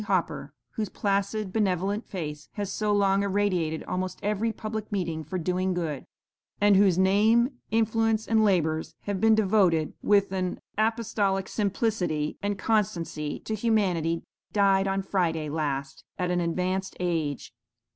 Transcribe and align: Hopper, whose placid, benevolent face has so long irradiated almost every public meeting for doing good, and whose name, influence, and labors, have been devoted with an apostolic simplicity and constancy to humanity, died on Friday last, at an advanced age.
Hopper, 0.05 0.51
whose 0.71 0.89
placid, 0.89 1.53
benevolent 1.53 2.07
face 2.07 2.49
has 2.53 2.71
so 2.71 2.91
long 2.91 3.21
irradiated 3.21 3.83
almost 3.83 4.17
every 4.23 4.51
public 4.51 4.91
meeting 4.91 5.23
for 5.23 5.37
doing 5.37 5.75
good, 5.75 6.07
and 6.59 6.75
whose 6.75 6.97
name, 6.97 7.59
influence, 7.69 8.25
and 8.27 8.43
labors, 8.43 8.95
have 9.01 9.21
been 9.21 9.35
devoted 9.35 9.93
with 10.01 10.31
an 10.31 10.59
apostolic 10.75 11.47
simplicity 11.47 12.35
and 12.41 12.57
constancy 12.57 13.37
to 13.41 13.53
humanity, 13.53 14.23
died 14.51 14.87
on 14.87 15.03
Friday 15.03 15.49
last, 15.49 16.03
at 16.17 16.31
an 16.31 16.41
advanced 16.41 16.97
age. 16.99 17.53